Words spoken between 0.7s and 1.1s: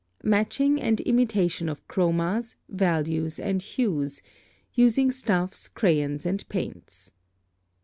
and